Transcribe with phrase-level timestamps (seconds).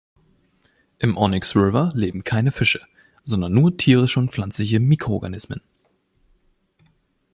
[0.97, 2.81] Im Onyx River leben keine Fische,
[3.23, 5.61] sondern nur tierische und pflanzliche Mikroorganismen.